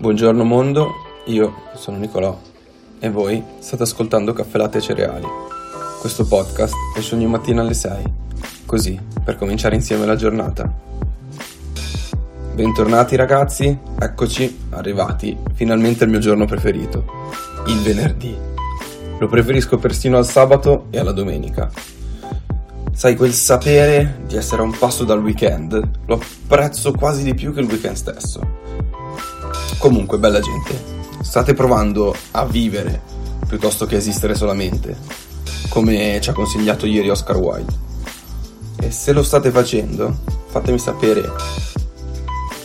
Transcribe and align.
Buongiorno 0.00 0.44
mondo, 0.44 0.92
io 1.24 1.52
sono 1.74 1.96
Nicolò 1.96 2.38
e 3.00 3.10
voi 3.10 3.42
state 3.58 3.82
ascoltando 3.82 4.32
Caffè 4.32 4.56
Latte 4.56 4.78
e 4.78 4.80
Cereali. 4.80 5.26
Questo 5.98 6.24
podcast 6.24 6.72
esce 6.96 7.16
ogni 7.16 7.26
mattina 7.26 7.62
alle 7.62 7.74
6, 7.74 8.04
così 8.64 8.96
per 9.24 9.36
cominciare 9.36 9.74
insieme 9.74 10.06
la 10.06 10.14
giornata. 10.14 10.72
Bentornati 12.54 13.16
ragazzi, 13.16 13.76
eccoci 13.98 14.66
arrivati 14.70 15.36
finalmente 15.54 16.04
al 16.04 16.10
mio 16.10 16.20
giorno 16.20 16.44
preferito, 16.44 17.04
il 17.66 17.80
venerdì. 17.80 18.36
Lo 19.18 19.26
preferisco 19.26 19.78
persino 19.78 20.16
al 20.16 20.26
sabato 20.26 20.86
e 20.90 21.00
alla 21.00 21.10
domenica. 21.10 21.68
Sai, 22.92 23.16
quel 23.16 23.32
sapere 23.32 24.20
di 24.28 24.36
essere 24.36 24.62
a 24.62 24.64
un 24.64 24.78
passo 24.78 25.02
dal 25.02 25.20
weekend 25.20 25.90
lo 26.06 26.20
apprezzo 26.20 26.92
quasi 26.92 27.24
di 27.24 27.34
più 27.34 27.52
che 27.52 27.58
il 27.58 27.66
weekend 27.66 27.96
stesso. 27.96 28.57
Comunque, 29.78 30.18
bella 30.18 30.40
gente, 30.40 30.76
state 31.22 31.54
provando 31.54 32.12
a 32.32 32.44
vivere 32.44 33.00
piuttosto 33.46 33.86
che 33.86 33.96
esistere 33.96 34.34
solamente, 34.34 34.96
come 35.68 36.20
ci 36.20 36.30
ha 36.30 36.32
consigliato 36.32 36.84
ieri 36.84 37.08
Oscar 37.08 37.36
Wilde. 37.36 37.86
E 38.80 38.90
se 38.90 39.12
lo 39.12 39.22
state 39.22 39.50
facendo, 39.52 40.18
fatemi 40.48 40.78
sapere 40.80 41.30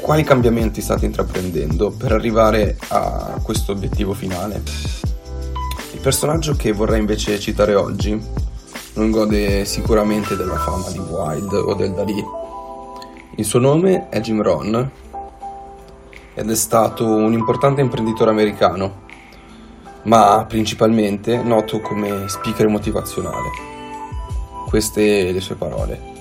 quali 0.02 0.24
cambiamenti 0.24 0.82
state 0.82 1.06
intraprendendo 1.06 1.92
per 1.92 2.12
arrivare 2.12 2.78
a 2.90 3.40
questo 3.44 3.74
obiettivo 3.74 4.14
finale. 4.14 4.62
Il 5.94 6.00
personaggio 6.00 6.56
che 6.56 6.74
vorrei 6.74 7.00
invece 7.00 7.40
citare 7.40 7.76
oggi 7.76 8.20
non 8.96 9.12
gode 9.12 9.66
sicuramente 9.66 10.36
della 10.36 10.58
fama 10.58 10.90
di 10.90 10.98
Wilde 10.98 11.58
o 11.58 11.76
del 11.76 11.94
Dalì. 11.94 12.24
Il 13.36 13.46
suo 13.46 13.60
nome 13.60 14.10
è 14.10 14.20
Jim 14.20 14.42
Rohn 14.42 14.92
ed 16.34 16.50
è 16.50 16.56
stato 16.56 17.06
un 17.06 17.34
importante 17.34 17.82
imprenditore 17.82 18.32
americano, 18.32 19.02
ma 20.04 20.46
principalmente 20.48 21.42
noto 21.42 21.80
come 21.80 22.28
speaker 22.28 22.68
motivazionale. 22.68 23.50
Queste 24.68 25.32
le 25.32 25.42
sue 25.42 25.56
parole. 25.56 26.12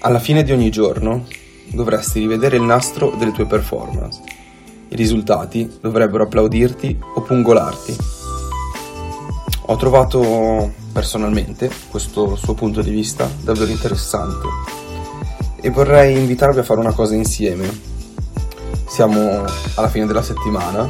Alla 0.00 0.20
fine 0.20 0.42
di 0.42 0.52
ogni 0.52 0.70
giorno 0.70 1.24
dovresti 1.72 2.20
rivedere 2.20 2.56
il 2.56 2.62
nastro 2.62 3.10
delle 3.18 3.32
tue 3.32 3.46
performance. 3.46 4.22
I 4.88 4.94
risultati 4.94 5.78
dovrebbero 5.80 6.24
applaudirti 6.24 6.98
o 7.14 7.20
pungolarti. 7.22 7.96
Ho 9.68 9.76
trovato 9.76 10.72
personalmente 10.92 11.68
questo 11.90 12.36
suo 12.36 12.54
punto 12.54 12.82
di 12.82 12.90
vista 12.90 13.28
davvero 13.42 13.70
interessante 13.72 14.46
e 15.60 15.70
vorrei 15.70 16.16
invitarvi 16.16 16.60
a 16.60 16.62
fare 16.62 16.78
una 16.78 16.92
cosa 16.92 17.16
insieme 17.16 17.95
siamo 18.86 19.44
alla 19.74 19.88
fine 19.88 20.06
della 20.06 20.22
settimana 20.22 20.88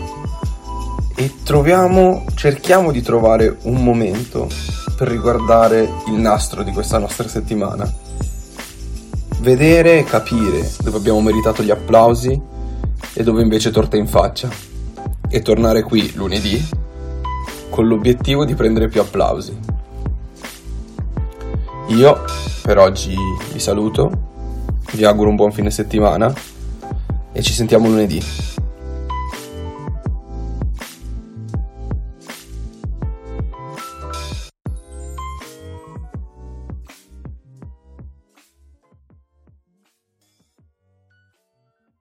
e 1.14 1.32
troviamo, 1.42 2.24
cerchiamo 2.34 2.92
di 2.92 3.00
trovare 3.00 3.56
un 3.62 3.82
momento 3.82 4.48
per 4.96 5.08
riguardare 5.08 5.90
il 6.06 6.14
nastro 6.14 6.62
di 6.62 6.72
questa 6.72 6.98
nostra 6.98 7.26
settimana. 7.26 7.90
Vedere 9.40 9.98
e 9.98 10.04
capire 10.04 10.70
dove 10.82 10.98
abbiamo 10.98 11.20
meritato 11.20 11.62
gli 11.62 11.70
applausi 11.70 12.40
e 13.12 13.22
dove 13.22 13.42
invece 13.42 13.70
torta 13.70 13.96
in 13.96 14.06
faccia. 14.06 14.48
E 15.28 15.42
tornare 15.42 15.82
qui 15.82 16.12
lunedì 16.14 16.62
con 17.70 17.86
l'obiettivo 17.86 18.44
di 18.44 18.54
prendere 18.54 18.88
più 18.88 19.00
applausi. 19.00 19.58
Io 21.88 22.24
per 22.62 22.78
oggi 22.78 23.14
vi 23.52 23.58
saluto, 23.58 24.10
vi 24.92 25.04
auguro 25.04 25.30
un 25.30 25.36
buon 25.36 25.52
fine 25.52 25.70
settimana 25.70 26.32
e 27.36 27.42
ci 27.42 27.52
sentiamo 27.52 27.88
lunedì. 27.88 28.55